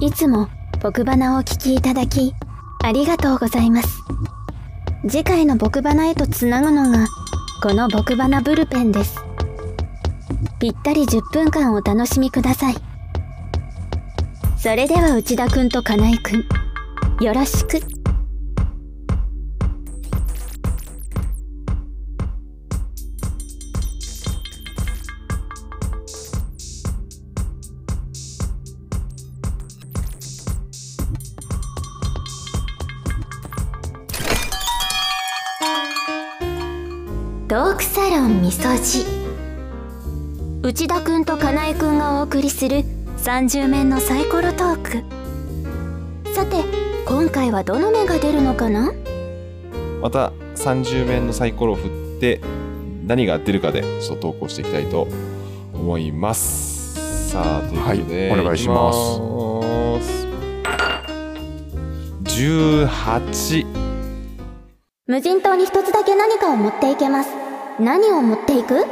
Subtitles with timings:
[0.00, 0.48] いつも
[0.82, 2.32] 僕花をお聴きいただき、
[2.82, 4.02] ありがとうございます。
[5.06, 7.06] 次回の僕花へとつなぐのが、
[7.62, 9.22] この僕花ブルペンです。
[10.58, 12.74] ぴったり10分間お楽しみください。
[14.56, 16.44] それでは内田くんと金井くん、
[17.22, 17.99] よろしく。
[37.50, 39.04] トークサロンみそじ
[40.62, 42.84] 内田くんと金井くんがお送りする
[43.24, 44.90] 30面のサイコロトーク。
[46.32, 46.62] さて
[47.04, 48.92] 今回はどの目が出るのかな？
[50.00, 52.40] また30面のサイコロを振って
[53.04, 55.08] 何が出るかでちょっと投稿していきたいと
[55.74, 57.30] 思います。
[57.30, 58.98] さあということで、はいお願いします。
[60.06, 60.28] す。
[62.46, 63.66] 18
[65.08, 67.39] 無人島に一つだけ何かを持っていけます
[67.80, 68.84] 何を持っていく？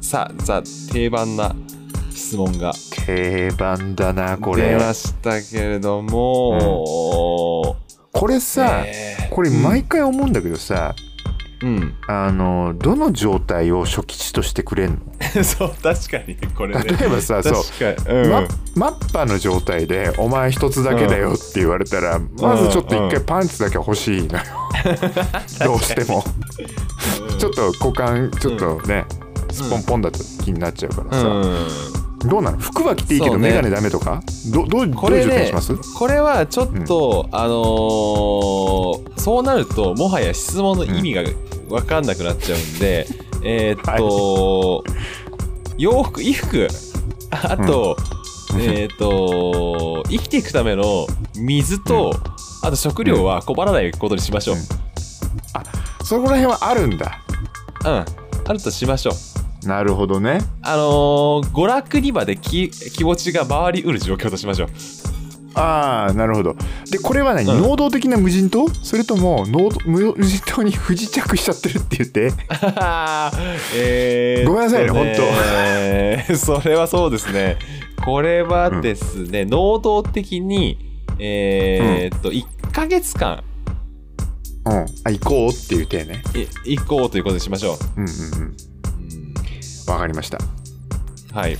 [0.00, 1.52] さあザ定番な
[2.12, 2.72] 質問が。
[3.06, 4.68] 定番だなこれ。
[4.70, 7.76] 出ましたけれども、
[8.12, 10.94] これさ、ねこれ毎回思うんだけどさ、
[11.60, 11.94] うん。
[12.06, 15.02] あのどの状態を初期値としてくれん
[15.36, 15.42] の？
[15.42, 16.84] そう確かにこれね。
[16.84, 17.62] 例えばさそう。
[18.28, 18.42] マ
[18.76, 24.44] マッパの状態で「お前一つだけだよ」って言われたら、まずちょっと一回パンツだけ欲しいのよ、
[25.64, 26.24] どうしても。
[27.38, 29.04] ちょっと股間ちょっとね、
[29.50, 32.28] スポンポンだと気になっちゃうからさ、うん。
[32.28, 32.58] どうなの？
[32.58, 34.22] 服は着ていいけど眼鏡ダメとか？
[34.50, 35.76] どどうどういうこれね状態にします？
[35.98, 41.22] これはちょっと、あのーそうなるともはや質問の意味が
[41.68, 43.06] 分かんなくなっちゃうんで、
[43.42, 44.84] えーっと、
[45.78, 46.68] 洋服衣服
[47.30, 47.96] あと、
[48.58, 52.14] えーっと生きていくための水と、
[52.66, 54.62] あと食料は困らないことにしましょう、うん。
[56.04, 57.20] そこら辺はあるんだ。
[57.84, 58.04] うん、あ
[58.52, 59.12] るとしましょ
[59.64, 59.68] う。
[59.68, 60.40] なるほどね。
[60.62, 64.68] あのー娯楽にまでき気持ちが回りうる状況としましょう。
[65.54, 66.56] ああなるほど。
[66.90, 67.62] でこれは何、うん。
[67.62, 68.68] 能動的な無人島？
[68.82, 72.32] それとも能動無無人島に不時着しちゃってるって言って？
[73.76, 75.06] えーごめんなさいね本
[76.28, 76.34] 当。
[76.36, 77.58] それはそうですね。
[78.04, 80.78] これはですね、能動的に
[81.18, 82.44] えーっと、1
[82.76, 83.42] ヶ月間。
[84.66, 84.72] うん。
[85.04, 86.22] あ行こうっていう体ね。
[86.64, 88.00] い行こうということにしましょう。
[88.02, 88.48] んうんうん。
[88.48, 88.54] う、
[89.86, 89.92] うん。
[89.94, 90.38] わかりました。
[91.32, 91.56] はい。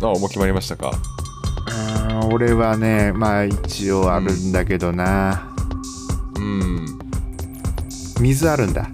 [0.00, 0.92] あもう決まりましたか？
[1.66, 5.52] あー俺はねまあ一応あるんだけどな、
[6.36, 6.86] うん。
[8.20, 8.88] 水あるんだ。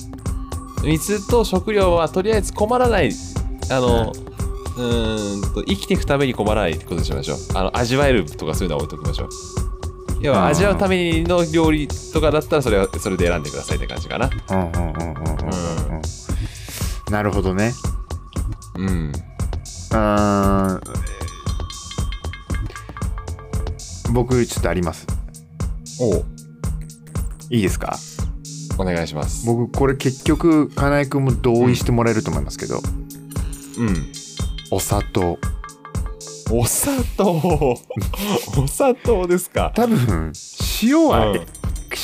[0.82, 3.12] 水と食料はとりあえず困らない。
[3.70, 7.38] あの、うーんと生きていくために困らないことにしましょう。
[7.54, 9.28] あの味わえるとかそういうのは置いときましょう
[10.26, 14.28] 要は味わうための料理とかだったらそれはそれで選んでくださいって感じかな。
[14.50, 14.92] うんうんうんうんうんうんう
[15.98, 16.02] ん。
[17.12, 17.72] なるほどね。
[18.74, 19.12] うん。
[19.92, 20.96] あー
[24.12, 25.06] 僕ちょっとあります。
[26.00, 26.24] お
[27.50, 27.96] いいですか？
[28.78, 29.46] お願いします。
[29.46, 32.80] 僕これ結局金井君も同意してもらえると思いますけど、
[33.78, 34.12] うん。
[34.72, 35.38] お砂糖
[36.50, 37.76] お砂糖。
[38.56, 39.72] お砂糖ですか？
[39.74, 40.32] 多分
[40.82, 41.46] 塩は、うん。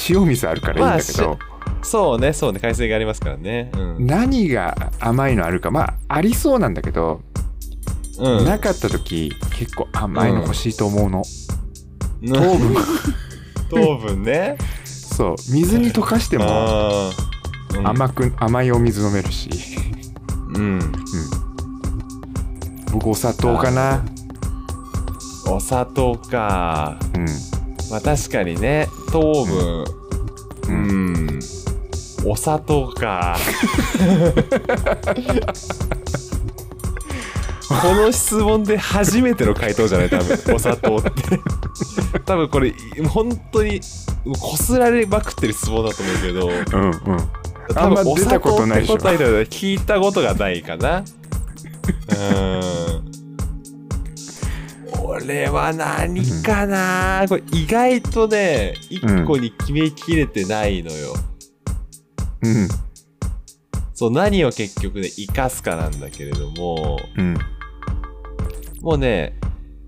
[0.08, 1.38] 塩水あるからいいんだけど、
[1.82, 3.70] そうねそうね海水がありますからね。
[3.74, 7.20] うん、何が甘いのあるかまあありそうなんだけど、
[8.18, 11.22] うん、なかった時結構甘いの欲しいと思うの、
[12.26, 12.76] 糖糖分。
[13.70, 14.56] 糖分ね。
[14.84, 17.10] そう水に溶かしても
[17.84, 19.50] 甘く甘いお水飲めるし。
[20.54, 20.80] うん。
[22.92, 24.04] 僕お砂糖かな
[25.54, 26.96] お砂糖か。
[27.14, 27.26] うん。
[27.90, 29.84] まあ確かにね糖分。
[29.84, 29.86] う
[30.68, 31.14] うん。
[31.26, 31.38] ん、
[32.24, 33.36] お砂糖か。
[37.82, 40.10] この質問で初めての回答じゃない？
[40.10, 41.10] 多分お砂糖って。
[42.24, 42.74] 多分これ
[43.08, 43.80] 本当に
[44.40, 46.48] こすられまくってる質問だと思うけど。
[46.78, 47.28] うんうん。
[47.74, 47.94] 多あん
[48.26, 50.98] たこ糖とないでし聞いたことがないかな。
[50.98, 51.02] う
[52.58, 52.61] ん
[55.24, 61.14] 俺は何かな、これ意外とね一個に決めきれてないのよ、
[62.42, 62.68] うん。
[63.94, 66.98] そう何を結局ね生かすかなんだけれども。
[67.16, 67.36] うん。
[68.80, 69.38] もうね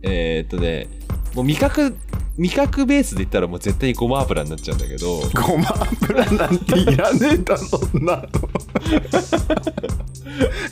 [0.03, 0.87] えーっとね
[1.35, 1.97] もう味覚
[2.37, 5.21] 味覚ベースで言ったらもう絶対にごま油になっちゃうんだけど。
[5.35, 5.69] ごま
[6.03, 8.23] 油なんていらねえだろんなの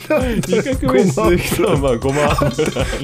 [0.09, 2.53] 味覚ベースでいくとまあごま油。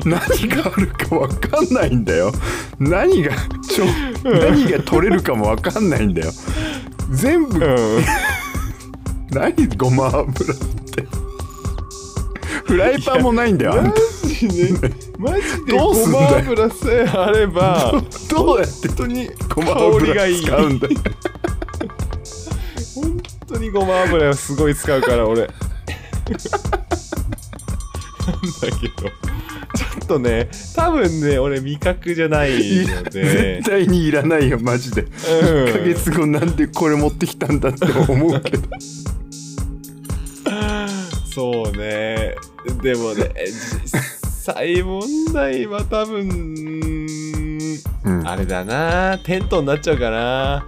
[0.05, 2.33] 何があるか分かんないんだよ。
[2.81, 3.33] 何が
[3.63, 3.85] ちょ
[4.25, 6.33] 何が取れるかも分かんないんだよ。
[7.13, 7.65] 全部。
[7.65, 8.05] うん。
[9.31, 11.07] 何ごま油って。
[12.65, 14.01] フライパンもないんだよあんた。
[14.01, 14.08] マ
[14.47, 16.45] ジで マジでどうすごまんだよ。
[16.53, 17.93] 油さえあれば
[18.31, 20.95] どうやって本当にごま香りが油いい使うんだよ。
[22.95, 25.43] 本当にごま油をすごい使うから俺。
[25.43, 25.55] なんだ
[28.81, 29.11] けど。
[29.75, 33.61] ちょっとね多分ね俺味覚じゃないので。
[33.61, 35.03] 絶対にいらないよマジで。
[35.03, 35.09] うん。
[35.11, 38.69] 1ヶ月後なんでこれ持ってきたんだって思うけど。
[41.35, 42.35] そうね。
[42.83, 43.33] でもね
[44.49, 45.03] 実際問
[45.35, 46.29] 題は多分
[48.05, 48.27] うん。
[48.27, 49.19] あれだな。
[49.19, 50.67] テントになっちゃうかな。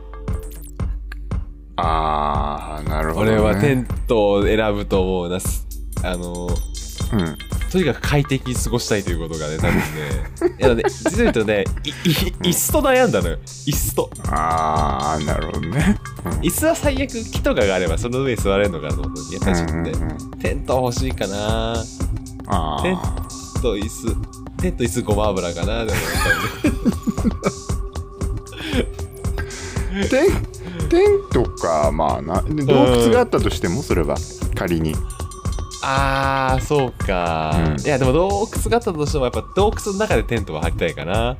[1.77, 5.67] ああなるほど、ね、俺はテントを選ぶと思うなす。
[6.05, 7.39] あのうん。
[7.73, 9.83] とにかく快適に過ごしたいということがね多分ね。
[10.61, 11.93] いやね実を言うとねいい
[12.51, 13.39] 椅子と悩んだのよ。
[13.67, 14.11] 椅子と。
[14.27, 16.33] ああなるほどね、うん。
[16.41, 20.31] 椅子は最悪木とかがあればその上に座れるのかと思うやっぱりちょっとね、うんうんうん。
[20.39, 21.83] テント欲しいかな。
[22.49, 24.17] あテンート椅子。
[24.57, 25.99] テント椅子ごま油かなでも
[30.09, 34.17] テンテントかまあなで洞窟があったとしてもそれは
[34.55, 34.95] 仮に。
[35.83, 37.81] あーそうか、うん。
[37.81, 41.37] いやでも洞窟があったとしてもやっぱ洞窟の中でテントは張りたいかな。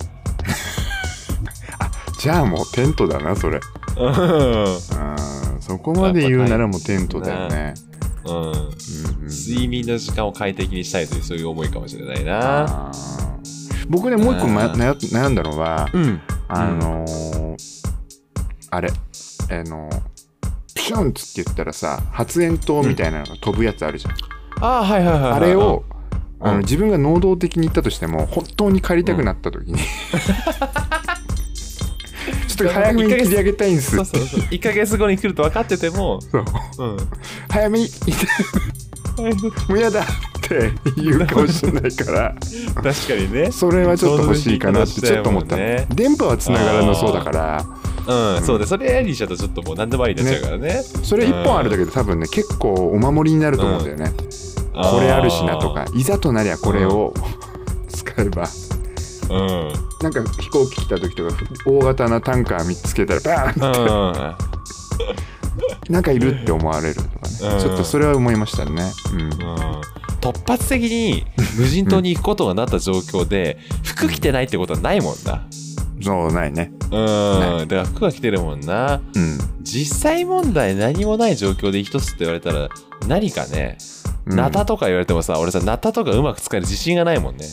[2.19, 3.61] じゃあもうテントだなそれ。
[3.97, 4.07] うん。
[4.07, 4.77] うん
[5.61, 7.75] そこまで言うならもうテントだよね、
[8.25, 8.53] うんうん。
[8.53, 12.89] うん睡眠の時間を快適にしたいというそういう思いかもしれないな。
[12.89, 13.87] あー。
[13.89, 16.21] 僕ねもう一個、悩悩んだのはうん。
[16.49, 17.81] あのー
[18.73, 18.89] あれ
[19.51, 19.91] あの
[20.77, 24.15] ピシュンっつって言ったらさ発煙筒みたいなのが飛ぶやつあるじゃん、
[24.61, 25.33] あーはいはいはいはい。
[25.33, 25.85] あれを、
[26.39, 29.79] あのうん自分が能動的に言ったとしても本当に借りたくなった時に、
[32.47, 34.41] ちょっと早めに切り上げたいんですそうそうそう。
[34.41, 36.21] 1ヶ月後に来ると分かってても。
[36.21, 36.45] そう。
[36.79, 36.97] うん。
[37.49, 37.89] 早めに
[39.69, 40.05] もうやだっ
[40.41, 42.35] て言うかもしれないから。
[42.75, 43.53] 確かにね。
[43.53, 47.67] それはちょっと欲しいかなってちょっと思った、電波はつながらなそうだから。
[48.07, 50.83] うん、そうだそれやりしちゃうとちょっともう何でもありになっちゃうからね。
[51.03, 54.13] それ1本あるだけで多分ね結構お守りになると思うんだよね、
[54.73, 57.15] これあるしなとかいざとなりゃこれを
[57.89, 58.49] 使えば。
[59.31, 59.73] うん。
[60.01, 61.37] なんか飛行機来た時とか
[61.67, 64.37] 大型なタンカー見つけたらバーン
[65.89, 65.93] うん。
[65.93, 67.01] なんかいるって思われる
[67.41, 68.83] ちょっとそれは思いましたね。
[69.13, 69.21] うん。
[69.23, 69.31] うん
[70.21, 71.25] 突発的に
[71.57, 75.47] 無人島に行くことがなった状況で服着てないってことはないもんな
[76.03, 76.73] そうないね。
[76.91, 79.39] うんだから服は着てるもんなうん。
[79.63, 82.69] 実際問題何もない状況で一つって言われたら
[83.09, 83.79] 何かね
[84.27, 87.47] うんナタとか言われてもさ俺さナタとかうまく使える自信がないもんね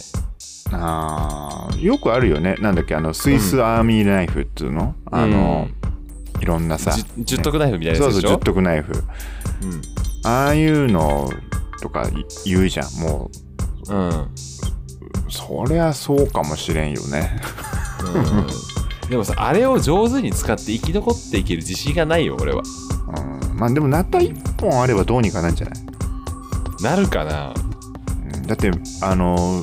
[0.72, 2.56] あーよくあるよね。
[2.60, 5.68] なんだっけ、あの、スイスアーミーナイフっていうの、あの、
[6.42, 6.92] いろんなさ。
[6.92, 8.38] じ十徳ナイフみたいなそうそう、やつでしょ？
[8.38, 9.04] 十徳ナイフ。
[10.24, 11.30] ああいうの
[11.81, 12.07] とか
[12.45, 12.94] 言うじゃん。
[13.01, 13.30] も
[13.89, 14.28] うんうんう、
[15.30, 17.42] そりゃそうかもしれんよね。
[18.13, 18.48] うん
[19.10, 22.62] でもさあれを上手に使って生き残っていける自信がないよ俺は
[23.51, 23.57] うん。
[23.57, 25.86] まあでも、ナタ一本あればどうにかなんじゃない？
[26.83, 27.54] なるかな
[28.33, 28.69] うんだって、
[29.01, 29.62] あの、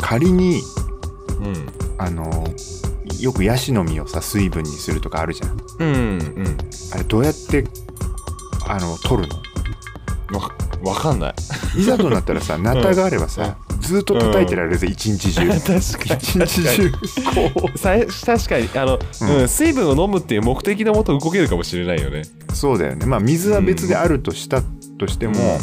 [0.00, 0.62] 仮に、
[1.40, 2.44] うんあの、
[3.20, 5.58] よくヤシの実をさ、水分にするとかあるじゃん。
[5.78, 6.58] うんうん。
[6.92, 7.64] あれどうやって
[8.66, 9.28] あの取る
[10.30, 10.38] の？
[10.40, 10.50] わ
[10.84, 11.34] わかんない。
[11.80, 15.48] いざとなったらさナタがあればさ、ずっと叩いてられるぜ 一日中。
[15.48, 16.20] 確かに。
[16.20, 16.92] 一日中。
[17.54, 17.94] こさ
[18.24, 19.36] 確かにあの、うん。
[19.40, 22.22] うん水分を飲むっていう目的のもと動けるかもしれないよね。
[22.52, 23.06] うそうだよね。
[23.06, 24.62] まあ水は別であるとした
[24.98, 25.58] としても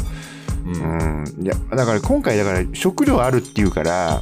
[0.66, 1.24] ううん。
[1.24, 4.22] ん、いやだから今回だから食料あるっていうから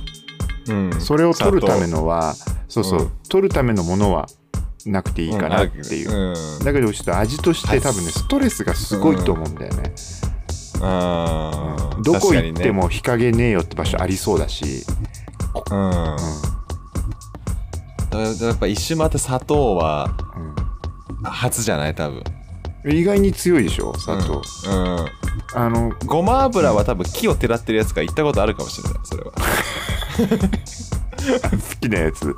[0.67, 1.01] うん。
[1.01, 2.35] それを取るためのは
[2.67, 3.11] そうそう、うん。
[3.29, 4.27] 取るためのものは
[4.85, 6.65] なくていいかなっていう、うん。
[6.65, 9.93] だけどちょっと味として多分ねストレスがすごいと思うんだよね、
[10.81, 12.01] あー。
[12.01, 14.85] どこ行っても日陰ねえよって場所ありそうだし、にね。
[15.71, 16.15] うん。
[18.09, 21.23] だやっぱ一周回って砂糖はうん。
[21.23, 21.95] 初じゃない？
[21.95, 22.17] 多分。
[22.17, 22.23] うん
[22.83, 25.07] 意外に強いでしょ砂糖、うん、うん。
[25.53, 29.31] あのごま油は多分木をてらってるやつが行ったことあるかもしれないそれは
[31.21, 32.35] 好きなやつ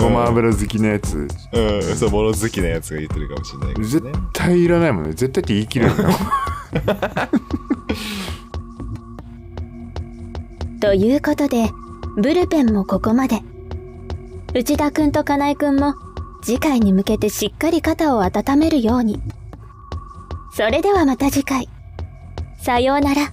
[0.00, 6.10] ごま油好きなやつうんそう物好きなやつが言ってるかもしれないけど絶ね対いらないもんね絶対って言い切れるの
[10.82, 11.70] ということで、
[12.16, 13.40] ブルペンもここまで。
[14.52, 15.94] 内田くんと金井くんも
[16.42, 19.22] 次回に向けてしっかり肩を温めるように。
[20.52, 21.68] それではまた次回。
[22.60, 23.32] さようなら。